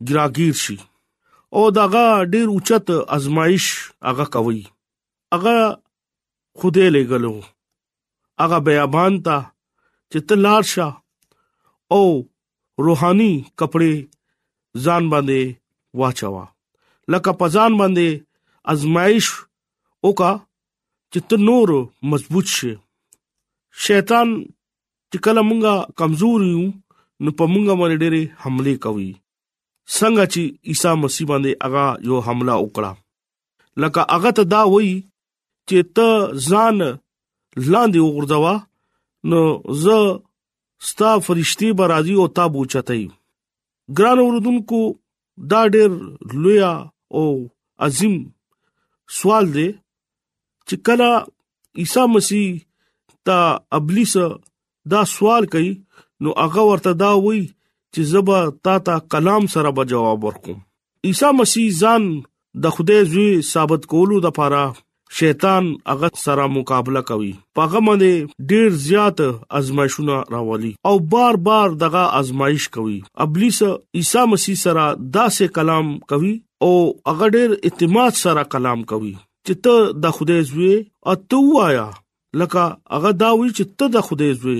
ګراګیر 0.07 0.53
شي 0.63 0.77
او 1.55 1.69
داغه 1.77 2.05
ډیر 2.33 2.47
اوچت 2.51 2.85
ازمایش 3.17 3.69
هغه 4.09 4.25
کوي 4.35 4.61
هغه 5.35 5.57
خوده 6.59 6.87
لګلو 6.97 7.33
هغه 8.41 8.57
بیابان 8.67 9.19
تا 9.27 9.37
چې 10.11 10.19
تلار 10.29 10.63
شه 10.73 10.89
او 11.95 12.01
روحاني 12.85 13.31
کپڑے 13.59 13.91
ځان 14.83 15.03
باندې 15.11 15.41
واچوا 15.99 16.45
لکه 17.11 17.31
پزان 17.39 17.71
باندې 17.79 18.07
ازمائش 18.71 19.25
وکا 20.05 20.31
چې 21.11 21.19
ته 21.27 21.35
نور 21.47 21.67
مضبوط 22.11 22.47
شې 22.55 22.73
شیطان 23.85 24.27
چې 25.09 25.17
کله 25.25 25.41
مونږه 25.49 25.73
کمزور 25.99 26.39
یو 26.53 26.63
نو 27.23 27.29
په 27.37 27.43
مونږه 27.53 27.73
باندې 27.79 27.95
ډېرې 28.03 28.23
حمله 28.43 28.73
کوي 28.85 29.11
څنګه 29.99 30.23
چې 30.33 30.41
عیسی 30.69 30.91
مسیح 31.03 31.25
باندې 31.31 31.51
هغه 31.65 31.85
یو 32.07 32.17
حمله 32.27 32.53
وکړه 32.63 32.93
لکه 33.81 34.01
هغه 34.13 34.29
ته 34.37 34.43
دا 34.53 34.61
وایي 34.73 34.95
چې 35.67 35.79
ته 35.95 36.07
ځان 36.49 36.77
لاندې 37.71 37.99
وګرځوا 38.05 38.55
نو 39.29 39.41
زه 39.83 39.97
ستا 40.89 41.17
فرشتي 41.25 41.71
برازي 41.79 42.13
او 42.21 42.25
تاب 42.35 42.55
اوچتای 42.57 43.01
ګران 43.97 44.19
اوردونکو 44.23 44.81
دا 45.51 45.61
ډېر 45.73 45.89
لویا 46.41 46.71
او 47.17 47.25
عظیم 47.87 48.15
سوال 49.19 49.45
دی 49.55 49.69
چې 50.67 50.75
کله 50.85 51.11
عیسی 51.81 52.03
مسیح 52.15 52.47
تا 53.25 53.39
ابلیس 53.77 54.13
دا 54.91 55.01
سوال 55.15 55.43
کوي 55.55 55.71
نو 56.23 56.29
هغه 56.41 56.63
ورته 56.71 56.91
دا 57.03 57.11
وایي 57.25 57.43
چې 57.93 57.99
زبا 58.11 58.39
تا 58.67 58.73
تا 58.89 58.95
کلام 59.15 59.43
سره 59.55 59.69
به 59.79 59.83
جواب 59.93 60.19
ورکوم 60.27 60.59
عیسی 61.09 61.29
مسیح 61.39 61.67
ځان 61.81 62.03
د 62.65 62.75
خدای 62.77 63.01
زوی 63.11 63.31
ثابت 63.51 63.81
کولو 63.93 64.17
د 64.21 64.27
لپاره 64.31 64.63
شیطان 65.17 65.65
هغه 65.87 66.09
سره 66.25 66.45
مقابله 66.57 67.01
کوي 67.09 67.31
پاغه 67.57 67.79
باندې 67.87 68.51
ډیر 68.51 68.69
زیات 68.83 69.23
ازمایښونه 69.59 70.17
راولي 70.35 70.69
او 70.91 70.93
بار 71.13 71.39
بار 71.47 71.73
دغه 71.81 72.03
ازمایښ 72.19 72.67
کوي 72.77 72.99
ابلیس 73.25 73.59
عیسی 74.01 74.23
مسیح 74.35 74.59
سره 74.61 74.85
داسې 75.17 75.55
کلام 75.57 75.89
کوي 76.13 76.31
او 76.69 76.71
هغه 77.11 77.29
ډیر 77.35 77.57
اعتماد 77.71 78.17
سره 78.21 78.45
کلام 78.55 78.85
کوي 78.93 79.13
چې 79.15 79.61
ته 79.65 79.99
د 80.07 80.15
خدای 80.19 80.47
زوی 80.53 80.71
او 80.77 81.17
ته 81.33 81.41
وایا 81.49 81.85
لکه 82.43 82.65
هغه 82.95 83.13
دا 83.25 83.31
وی 83.41 83.51
چې 83.51 83.75
ته 83.79 83.93
د 83.99 84.07
خدای 84.09 84.39
زوی 84.43 84.57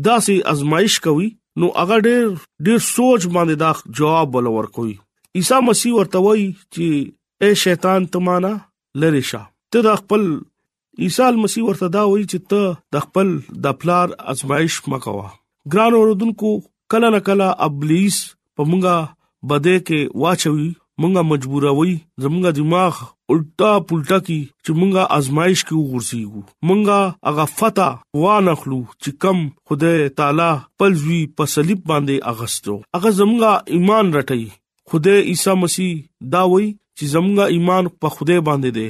داسي 0.08 0.34
ازمایش 0.52 0.96
کوي 1.06 1.26
نو 1.62 1.70
هغه 1.78 1.96
ډېر 2.06 2.28
ډېر 2.66 2.82
سوچ 2.88 3.26
باندې 3.36 3.62
دا 3.62 3.70
جواب 4.00 4.30
بل 4.36 4.50
ورکوي 4.56 4.92
عیسی 5.40 5.58
مسیح 5.68 5.96
ورته 5.96 6.22
وایي 6.26 6.46
چې 6.74 7.46
اے 7.46 7.50
شیطان 7.64 8.06
تمانا 8.16 8.52
لری 9.04 9.24
شه 9.32 9.42
ته 9.74 9.84
د 9.88 10.00
خپل 10.02 10.28
عیسی 11.06 11.28
مسیح 11.46 11.66
ورته 11.68 11.90
دا 11.98 12.04
وایي 12.12 12.26
چې 12.26 12.54
ته 12.54 12.74
د 12.96 13.04
خپل 13.06 13.34
د 13.66 13.78
پلار 13.84 14.14
ازمایش 14.34 14.78
مکوه 14.94 15.26
ګران 15.74 15.98
اوردونکو 16.02 16.54
کله 16.94 17.12
نکله 17.16 17.50
ابلیس 17.68 18.20
په 18.60 18.70
مونږه 18.72 19.50
بده 19.54 19.82
کې 19.88 20.20
واچوي 20.26 20.70
مونږه 21.00 21.22
مجبوروي 21.32 21.92
زمونږه 22.22 22.50
دماغ 22.58 22.94
الټا 23.32 23.72
پلټا 23.88 24.18
کی 24.26 24.40
چې 24.64 24.70
مونږه 24.78 25.02
آزمائش 25.18 25.60
کې 25.68 25.74
وګرځيږو 25.76 26.42
مونږه 26.66 26.98
هغه 27.28 27.44
فتا 27.58 27.88
وانخلو 28.22 28.80
چې 29.02 29.10
کم 29.22 29.38
خدای 29.68 30.08
تعالی 30.18 30.50
پلوي 30.78 31.20
په 31.36 31.44
صلیب 31.54 31.80
باندې 31.90 32.14
اغستو 32.32 32.74
هغه 32.96 33.10
زمونږه 33.18 33.52
ایمان 33.76 34.06
رټي 34.18 34.44
خدای 34.90 35.18
عیسی 35.30 35.54
مسیح 35.62 35.92
دا 36.34 36.42
وایي 36.50 36.70
چې 36.96 37.04
زمونږه 37.14 37.44
ایمان 37.56 37.84
په 38.02 38.06
خدای 38.16 38.40
باندې 38.48 38.70
دی 38.76 38.88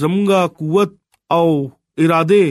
زمونږه 0.00 0.40
قوت 0.58 0.90
او 1.38 1.46
اراده 2.02 2.44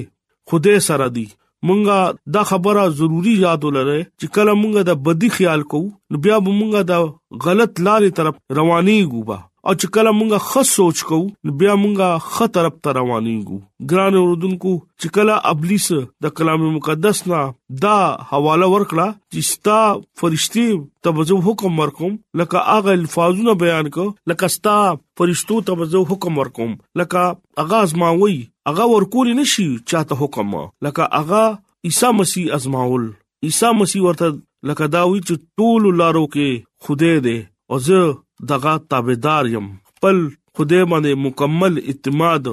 خدای 0.49 0.77
سره 0.87 1.07
دی 1.15 1.27
مونږه 1.67 1.97
دا 2.35 2.41
خبره 2.51 2.81
ضروری 2.99 3.33
یاد 3.45 3.59
ولره 3.63 3.97
چې 4.19 4.25
کله 4.35 4.51
مونږه 4.61 4.81
د 4.85 4.91
بدی 5.05 5.29
خیال 5.37 5.61
کوو 5.71 5.93
نو 6.11 6.15
بیا 6.23 6.35
مونږه 6.59 6.81
دا 6.91 6.97
غلط 7.45 7.71
لارې 7.85 8.09
طرف 8.17 8.35
رواني 8.59 8.99
ګوبا 9.13 9.37
او 9.69 9.73
چې 9.81 9.87
کله 9.95 10.11
مونږه 10.17 10.39
خه 10.43 10.61
سوچ 10.67 11.01
کوو 11.07 11.55
بیا 11.61 11.73
مونږه 11.79 12.35
خه 12.35 12.45
طرف 12.53 12.77
ته 12.85 12.93
روانېږو 12.97 13.57
ګران 13.91 14.15
اوردونکو 14.21 14.71
چې 15.01 15.11
کله 15.17 15.35
ابلیس 15.51 15.87
د 16.25 16.31
کلام 16.39 16.63
مقدس 16.77 17.19
نه 17.31 17.41
دا 17.85 17.97
حواله 18.31 18.69
ورکړه 18.75 19.07
چې 19.33 19.49
ستا 19.49 19.79
فرشتي 20.21 20.65
تبزو 21.07 21.37
حکم 21.49 21.77
ورکوم 21.83 22.15
لکه 22.41 22.63
اغه 22.77 22.95
الفاظونه 23.01 23.55
بیان 23.65 23.91
کو 23.99 24.07
لکه 24.33 24.49
ستا 24.55 24.75
فرشتو 25.21 25.59
تبزو 25.69 26.03
حکم 26.13 26.41
ورکوم 26.43 26.73
لکه 27.03 27.65
اغاز 27.65 27.95
ما 28.05 28.11
وی 28.23 28.35
اغه 28.73 28.89
ورکول 28.95 29.35
نشي 29.41 29.67
چاته 29.93 30.19
حکم 30.23 30.57
لکه 30.63 31.09
اغه 31.21 31.43
عیسی 31.91 32.09
مسیح 32.21 32.57
ازماول 32.59 33.05
عیسی 33.49 33.73
مسیح 33.83 34.07
ورته 34.09 34.33
لکه 34.71 34.91
دا 34.97 35.05
وی 35.11 35.23
چې 35.27 35.47
ټول 35.59 36.03
لارو 36.03 36.27
کې 36.27 36.67
خوده 36.87 37.23
دې 37.23 37.39
او 37.73 37.79
زه 37.89 38.03
دغه 38.49 38.77
تابعدار 38.89 39.43
يم 39.55 39.67
خپل 39.89 40.17
خدای 40.57 40.83
باندې 40.91 41.11
مکمل 41.25 41.73
اعتماد 41.91 42.45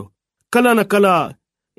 کله 0.57 0.71
نه 0.81 0.85
کله 0.95 1.17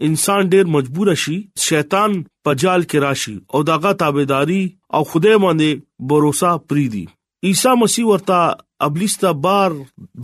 انسان 0.08 0.42
ډیر 0.56 0.66
مجبور 0.76 1.08
شي 1.26 1.36
شیطان 1.66 2.12
په 2.48 2.52
جال 2.64 2.82
کې 2.90 3.00
راشي 3.06 3.36
او 3.54 3.62
دغه 3.70 3.92
تابعداري 4.04 4.62
او 5.00 5.04
خدای 5.14 5.36
باندې 5.44 5.72
باور 6.14 6.66
پری 6.74 6.88
دي 6.96 7.04
عیسی 7.50 7.74
مسیح 7.82 8.06
ورته 8.12 8.40
ابلیس 8.88 9.18
ته 9.24 9.34
بار 9.48 9.72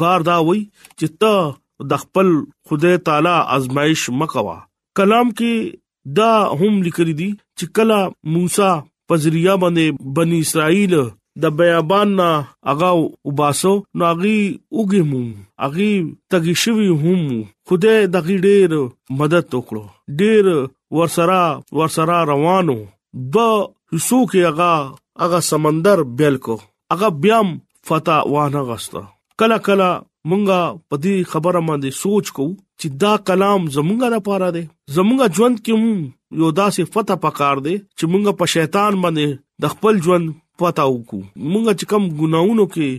بار 0.04 0.20
دا 0.30 0.38
وای 0.50 0.62
چې 1.00 1.08
ته 1.24 1.94
د 1.94 2.06
خپل 2.06 2.28
خدای 2.70 2.98
تعالی 3.08 3.36
آزمائش 3.58 4.04
مکوا 4.22 4.58
کلام 5.00 5.28
کې 5.32 6.16
دا 6.18 6.32
هم 6.60 6.74
لیکل 6.88 7.10
دي 7.20 7.30
چې 7.60 7.66
کلا 7.80 8.02
موسی 8.36 8.72
پزریا 9.10 9.54
باندې 9.64 10.14
بنی 10.20 10.40
اسرائیل 10.46 10.94
د 11.42 11.54
بیابان 11.58 12.08
نه 12.20 12.30
اغا 12.72 12.90
وباسو 13.30 13.74
نو 13.98 14.04
اغي 14.14 14.38
وګمو 14.80 15.24
اغي 15.66 15.92
تګی 16.32 16.54
شوی 16.64 16.90
هم 17.04 17.22
خوده 17.70 17.96
د 18.14 18.30
ډیر 18.46 18.72
مدد 19.22 19.46
وکړو 19.58 19.84
ډیر 20.22 20.46
ورسره 20.96 21.42
ورسره 21.78 22.18
روانو 22.32 22.76
د 23.38 23.52
حصو 23.94 24.22
کې 24.32 24.42
اغا 24.52 24.74
اغا 25.28 25.40
سمندر 25.52 25.98
بیل 26.22 26.36
کو 26.46 26.56
اغا 26.98 27.10
بیام 27.26 27.48
فتا 27.90 28.18
وانه 28.36 28.62
غستا 28.72 29.02
کلا 29.42 29.58
کلا 29.68 29.90
مونږه 30.30 30.60
په 30.90 30.96
دې 31.04 31.16
خبره 31.34 31.62
باندې 31.70 31.90
سوچ 32.04 32.26
کو 32.40 32.46
چې 32.80 32.88
دا 33.04 33.12
کلام 33.32 33.62
زمونږه 33.76 34.08
لپاره 34.16 34.48
دی 34.56 34.64
زمونږه 34.96 35.28
ژوند 35.40 35.58
کې 35.66 36.42
یو 36.42 36.50
داسې 36.62 36.82
فتا 36.96 37.16
پکار 37.28 37.56
دی 37.70 37.76
چې 37.98 38.06
مونږه 38.12 38.32
په 38.42 38.46
شیطان 38.56 38.94
باندې 39.04 39.28
د 39.66 39.76
خپل 39.76 39.96
ژوند 40.08 40.26
پتا 40.60 40.84
وکړو 40.92 41.20
مونږ 41.52 41.66
چې 41.80 41.86
کم 41.92 42.04
ګناونو 42.20 42.66
کې 42.74 42.90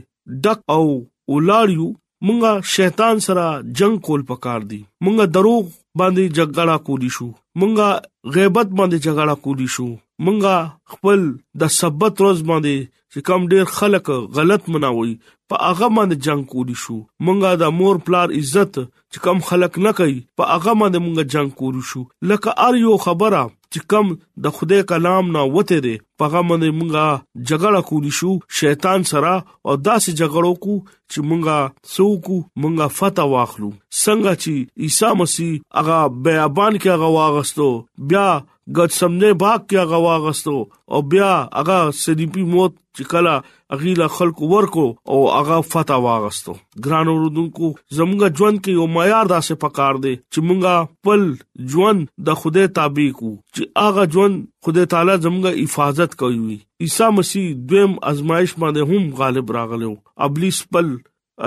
ډک 0.43 0.59
او 0.77 0.85
ولاړیو 1.33 1.87
مونږه 2.27 2.51
شیطان 2.75 3.15
سره 3.27 3.45
جنگ 3.79 3.95
کول 4.07 4.21
پکار 4.31 4.61
دي 4.71 4.81
مونږه 5.05 5.25
دروغ 5.37 5.63
باندې 6.01 6.25
جګړه 6.39 6.77
کولی 6.87 7.11
شو 7.17 7.29
مونږه 7.61 7.87
غیبت 8.35 8.69
باندې 8.79 8.97
جګړه 9.07 9.35
کولی 9.45 9.69
شو 9.75 9.89
مونږه 10.25 10.55
خپل 10.93 11.21
د 11.61 11.73
سبت 11.81 12.15
روز 12.25 12.39
باندې 12.51 12.77
چې 13.13 13.19
کم 13.29 13.41
ډیر 13.53 13.65
خلک 13.79 14.07
غلط 14.37 14.63
مناوي 14.75 15.13
په 15.51 15.55
هغه 15.67 15.89
باندې 15.97 16.17
جنگ 16.27 16.43
کولی 16.53 16.77
شو 16.85 16.97
مونږه 17.25 17.51
د 17.63 17.75
مور 17.81 17.97
پلار 18.07 18.29
عزت 18.39 18.73
چې 19.13 19.19
کم 19.27 19.39
خلک 19.51 19.73
نه 19.87 19.93
کوي 19.99 20.17
په 20.39 20.43
هغه 20.55 20.73
باندې 20.81 20.99
مونږه 21.05 21.25
جنگ 21.35 21.51
کولی 21.61 21.83
شو 21.91 22.01
لکه 22.31 22.51
ار 22.69 22.75
یو 22.85 22.97
خبره 23.05 23.43
چې 23.73 23.81
کم 23.91 24.07
د 24.45 24.57
خدای 24.57 24.83
کلام 24.91 25.25
نه 25.37 25.43
وته 25.55 25.79
دي 25.87 25.95
په 26.19 26.23
هغه 26.29 26.41
باندې 26.49 26.71
مونږه 26.79 27.09
جګړه 27.49 27.81
کولی 27.93 28.13
شو 28.19 28.31
شیطان 28.61 29.01
سره 29.13 29.35
او 29.69 29.75
داسې 29.89 30.11
جګړو 30.21 30.53
کو 30.65 30.75
چې 31.11 31.21
مونږه 31.29 31.59
سوکو 31.95 32.39
مونږه 32.61 32.87
فتح 32.99 33.25
واخلو 33.35 33.71
څنګه 33.73 34.33
چې 34.43 34.55
عیسی 34.85 35.11
مسیح 35.23 35.53
هغه 35.79 35.99
بیابان 36.25 36.73
کې 36.77 36.91
هغه 36.97 37.09
واغستو 37.21 37.69
بیا 38.13 38.29
ګټ 38.77 38.91
سمنه 39.01 39.29
باغ 39.41 39.59
کې 39.69 39.83
هغه 39.83 39.99
واغستو 40.05 40.53
او 40.95 41.01
بیا 41.13 41.31
هغه 41.59 41.79
صدیپی 41.99 42.43
موت 42.53 42.73
چې 42.97 43.11
کله 43.13 43.35
هغه 43.75 43.93
لا 44.01 44.07
خلق 44.15 44.41
ورکو 44.53 44.85
او 45.15 45.19
هغه 45.35 45.59
فتا 45.73 45.99
واغستو 46.07 46.55
ګران 46.87 47.07
اوردونکو 47.13 47.69
زموږ 47.99 48.39
ژوند 48.39 48.59
کې 48.65 48.79
یو 48.79 48.87
معیار 48.95 49.31
داسې 49.35 49.61
پکار 49.65 50.01
دی 50.07 50.15
چې 50.33 50.41
موږ 50.49 50.95
خپل 50.95 51.27
ژوند 51.75 52.07
د 52.29 52.39
خدای 52.41 52.67
تابع 52.81 53.09
کو 53.19 53.31
چې 53.35 53.85
هغه 53.87 54.07
ژوند 54.17 54.41
خدای 54.69 54.91
تعالی 54.95 55.17
زموږه 55.27 55.55
حفاظت 55.67 56.17
کوي 56.23 56.57
عیسی 56.87 57.13
مسیح 57.19 57.47
دویم 57.69 57.93
ازمایش 58.11 58.57
باندې 58.57 58.89
هم 58.91 59.15
غالب 59.21 59.53
راغلو 59.59 59.93
ابلیس 60.29 60.59
پل 60.75 60.91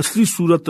اصلي 0.03 0.25
صورت 0.35 0.69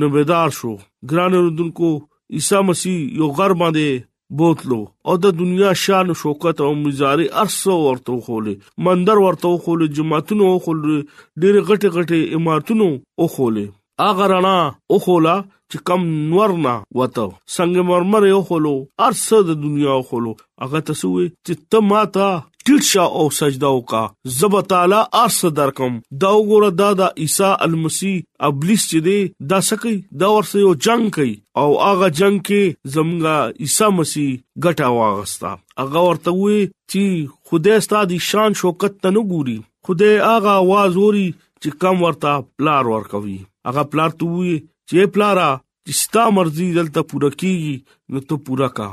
نو 0.00 0.08
بیدار 0.16 0.48
شو 0.60 0.72
ګران 1.12 1.34
اوردونکو 1.42 1.90
عیسی 2.38 2.60
مسیح 2.70 2.98
یو 3.20 3.30
غر 3.40 3.54
باندې 3.64 4.08
بوتلو 4.40 4.76
او 5.08 5.14
د 5.22 5.34
دنیا 5.40 5.70
شان 5.84 6.06
او 6.12 6.18
شوکت 6.20 6.60
او 6.66 6.74
مزاري 6.84 7.24
ارسو 7.42 7.74
ورته 7.86 8.18
خوله 8.28 8.54
مندر 8.86 9.20
ورته 9.24 9.50
خوله 9.64 9.88
جماعتونو 9.98 10.46
خوله 10.66 11.00
ډېر 11.42 11.58
غټه 11.70 11.90
غټه 11.96 12.20
امارتونو 12.38 12.86
او 12.98 13.28
خوله 13.34 13.66
اغه 14.10 14.28
رڼا 14.34 14.56
او 14.94 15.00
خولا 15.06 15.34
چې 15.70 15.82
کم 15.90 16.08
نورنا 16.30 16.72
وته 17.00 17.26
څنګه 17.26 17.84
مرمر 17.90 18.28
یو 18.30 18.40
خولو 18.52 18.74
ارسه 19.08 19.42
د 19.50 19.60
دنیا 19.66 20.00
خولو 20.10 20.32
اغه 20.68 20.82
تسوي 20.92 21.28
چې 21.46 21.60
ته 21.74 21.84
ماته 21.92 22.30
ټیټ 22.66 22.82
شا 22.92 23.04
او 23.18 23.24
سجدا 23.40 23.68
وکا 23.76 24.02
زب 24.38 24.54
تعالی 24.70 25.00
اس 25.24 25.36
درکم 25.56 25.92
دا 26.22 26.28
وګوره 26.38 26.70
دا 26.80 26.88
د 27.00 27.20
عیسی 27.22 27.50
المسی 27.66 28.12
ابلیس 28.48 28.82
چې 28.90 28.98
دی 29.06 29.18
دا 29.52 29.58
سکی 29.68 29.94
دا 30.22 30.28
ورسه 30.34 30.60
یو 30.64 30.72
جنگ 30.86 31.08
کوي 31.16 31.32
او 31.62 31.66
هغه 31.86 32.08
جنگ 32.20 32.38
کې 32.48 32.92
زمونږه 32.94 33.36
عیسی 33.66 33.88
مسی 33.98 34.26
ګټه 34.66 34.92
واغستا 34.98 35.52
هغه 35.82 36.04
ورته 36.08 36.34
وی 36.42 36.60
چې 36.60 37.50
خدای 37.50 37.80
ستاسو 37.88 38.08
د 38.14 38.24
شان 38.28 38.58
شوکت 38.62 39.00
تنو 39.06 39.24
ګوري 39.32 39.58
خدای 39.90 40.14
هغه 40.28 40.54
आवाज 40.62 41.02
وري 41.04 41.26
چې 41.34 41.84
کم 41.84 42.06
ورته 42.06 42.38
پلار 42.60 42.92
ور 42.94 43.10
کوي 43.16 43.36
هغه 43.70 43.86
پلار 43.94 44.16
ته 44.22 44.32
وی 44.36 44.54
چې 44.56 45.16
پلارا 45.18 45.50
چې 45.58 46.02
ستا 46.04 46.28
مرزي 46.40 46.70
دلته 46.80 47.08
پوره 47.12 47.32
کیږي 47.36 48.16
نو 48.16 48.24
ته 48.30 48.42
پورا 48.48 48.72
کا 48.80 48.90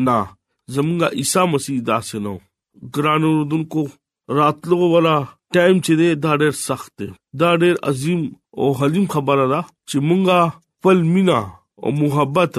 نه 0.05 0.17
زمونږه 0.75 1.07
عیسی 1.21 1.45
مسیح 1.53 1.79
داسې 1.89 2.17
نو 2.25 2.35
ګرانو 2.97 3.31
دونکو 3.53 3.85
راتلو 4.39 4.77
ولا 4.93 5.15
ټایم 5.55 5.81
چې 5.85 5.93
دی 5.99 6.09
دا 6.25 6.33
ډېر 6.43 6.53
سخت 6.67 6.91
دی 6.99 7.07
دا 7.41 7.49
ډېر 7.63 7.75
عظیم 7.89 8.21
او 8.59 8.71
حلیم 8.79 9.07
خبره 9.15 9.47
ده 9.53 9.61
چې 9.89 9.97
مونږه 10.11 10.55
خپل 10.55 11.03
مینا 11.17 11.41
او 11.83 11.91
محبت 12.03 12.53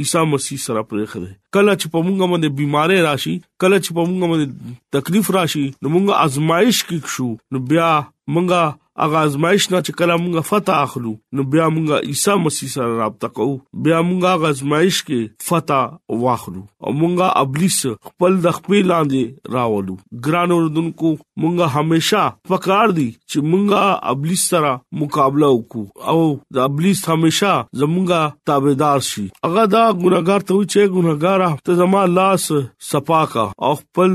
عیسی 0.00 0.22
مسیح 0.32 0.62
سره 0.66 0.82
پرېخ 0.90 1.10
دي 1.24 1.32
کله 1.54 1.72
چې 1.80 1.86
په 1.94 2.06
مونږه 2.06 2.30
باندې 2.30 2.56
بيمارې 2.58 2.98
راشي 3.08 3.34
کله 3.62 3.76
چې 3.84 3.90
په 3.96 4.02
مونږه 4.08 4.30
باندې 4.30 4.78
تکلیف 4.96 5.30
راشي 5.38 5.66
نو 5.82 5.94
مونږه 5.94 6.22
آزمائش 6.26 6.84
کې 6.88 7.14
شو 7.16 7.28
نو 7.52 7.64
بیا 7.72 7.90
مونږه 8.36 8.62
اغه 9.04 9.18
ازمایښت 9.26 9.70
نه 9.72 9.78
چې 9.86 9.92
کله 9.98 10.16
مونږه 10.22 10.40
فتح 10.48 10.74
اخلو 10.86 11.12
نو 11.34 11.42
بیا 11.52 11.66
مونږه 11.68 11.98
عیسی 12.12 12.34
مسیح 12.46 12.68
سره 12.72 12.96
رابطه 12.96 13.28
کوو 13.38 13.54
بیا 13.84 14.00
مونږه 14.00 14.28
اغه 14.32 14.48
ازمایښت 14.54 15.04
کې 15.06 15.46
فتح 15.46 16.18
واخلو 16.24 16.62
او 16.84 16.92
مونږه 17.00 17.28
ابلیس 17.42 17.76
خپل 18.08 18.36
د 18.46 18.56
خپل 18.56 18.76
لاندې 18.92 19.54
راولو 19.56 19.94
ګران 20.26 20.50
اوردونکو 20.56 21.10
مونږه 21.40 21.66
همیشا 21.76 22.24
پکار 22.50 22.88
دي 22.98 23.06
چې 23.30 23.38
مونږه 23.50 23.84
ابلیس 24.12 24.42
سره 24.52 24.72
مقابله 25.04 25.46
وکړو 25.46 25.84
او 26.12 26.28
د 26.58 26.62
ابلیس 26.68 27.02
همیشا 27.14 27.54
زمونږه 27.80 28.20
تابعدار 28.52 29.00
شي 29.10 29.26
اغه 29.44 29.64
دا 29.76 29.84
ګناګار 29.90 30.40
ته 30.48 30.54
چې 30.72 30.82
ګناګار 30.98 31.64
ته 31.70 31.80
زما 31.80 32.04
لاس 32.18 32.50
صفاکا 32.92 33.44
او 33.66 33.72
خپل 33.80 34.10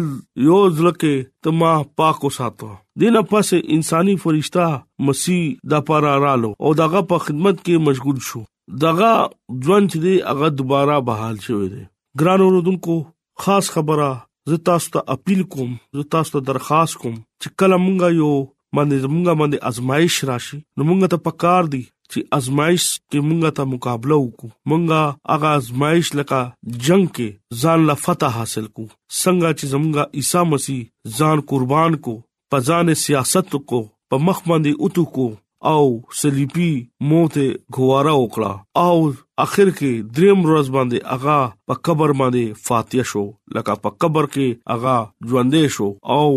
یو 0.51 0.59
ځل 0.79 0.89
کې 1.01 1.15
ته 1.47 1.51
ما 1.57 1.71
پاک 1.97 2.23
وساتو 2.23 2.67
دینه 2.99 3.21
پس 3.29 3.53
انساني 3.75 4.15
فرشتہ 4.23 4.65
مسیح 5.09 5.43
د 5.73 5.83
پاره 5.89 6.13
رالو 6.23 6.49
او 6.63 6.71
دغه 6.79 7.01
په 7.11 7.19
خدمت 7.25 7.61
کې 7.65 7.83
مشغول 7.85 8.17
شو 8.29 8.41
دغه 8.85 9.11
ژوند 9.11 9.93
چې 9.93 10.03
دی 10.05 10.15
هغه 10.31 10.49
دوباره 10.61 10.97
بحال 11.11 11.37
شوی 11.45 11.69
دی 11.75 11.83
ګران 12.23 12.43
اوردونکو 12.47 12.97
خاص 13.45 13.69
خبره 13.75 14.09
زه 14.53 14.59
تاسو 14.71 14.93
ته 14.97 15.05
اپیل 15.17 15.45
کوم 15.55 15.71
زه 15.99 16.07
تاسو 16.17 16.33
ته 16.37 16.45
درخواست 16.49 16.99
کوم 17.05 17.15
چې 17.21 17.63
کله 17.63 17.79
مونږ 17.85 18.19
یو 18.21 18.33
باندې 18.77 19.07
زمونږ 19.07 19.39
باندې 19.43 19.73
ازمایش 19.73 20.19
راشي 20.31 20.59
نو 20.61 20.89
مونږ 20.91 21.13
ته 21.15 21.25
پکار 21.29 21.71
دی 21.77 21.83
چې 22.11 22.19
ازمایش 22.37 22.85
کې 23.09 23.19
مونږه 23.27 23.49
ته 23.57 23.63
مقابله 23.73 24.17
وکړو 24.21 24.47
مونږه 24.69 25.01
هغه 25.33 25.49
ازمایش 25.59 26.07
لکه 26.19 26.39
جنگ 26.85 27.07
کې 27.15 27.29
ځان 27.63 27.79
لا 27.89 27.95
فتح 28.05 28.31
حاصل 28.39 28.65
کو 28.75 28.83
څنګه 29.21 29.49
چې 29.57 29.65
زمونږه 29.71 30.03
عیسی 30.21 30.43
مسیح 30.53 30.81
ځان 31.17 31.37
قربان 31.51 31.91
کو 32.07 32.15
پزان 32.51 32.87
سیاست 33.05 33.51
کو 33.71 33.81
په 34.09 34.15
مخ 34.29 34.37
باندې 34.49 34.71
اوتو 34.85 35.03
کو 35.17 35.27
او 35.75 35.83
صلیبي 36.21 36.71
موت 37.11 37.35
غواره 37.77 38.13
وکړه 38.21 38.51
او 38.85 38.97
اخر 39.45 39.69
کې 39.79 39.91
دریم 40.17 40.39
ورځ 40.45 40.69
باندې 40.75 41.05
اغا 41.15 41.35
په 41.71 41.75
قبر 41.87 42.13
باندې 42.19 42.61
فاتح 42.67 43.07
شو 43.09 43.21
لکه 43.57 43.75
په 43.83 43.89
قبر 44.03 44.27
کې 44.35 44.47
اغا 44.75 44.93
ژوندې 45.27 45.75
شو 45.75 45.89
او 46.15 46.31